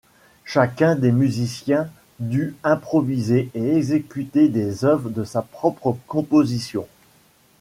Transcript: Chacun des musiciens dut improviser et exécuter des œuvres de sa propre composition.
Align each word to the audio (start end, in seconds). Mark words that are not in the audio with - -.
Chacun 0.45 0.95
des 0.95 1.11
musiciens 1.11 1.87
dut 2.17 2.55
improviser 2.63 3.51
et 3.53 3.75
exécuter 3.77 4.49
des 4.49 4.83
œuvres 4.83 5.11
de 5.11 5.23
sa 5.23 5.43
propre 5.43 5.95
composition. 6.07 6.87